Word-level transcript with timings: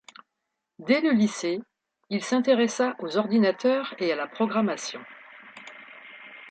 Dès 0.79 0.99
le 0.99 1.11
lycée 1.11 1.59
il 2.09 2.23
s'intéressa 2.23 2.95
aux 2.97 3.17
ordinateurs 3.17 3.93
et 3.99 4.11
à 4.11 4.15
la 4.15 4.25
programmation. 4.25 4.99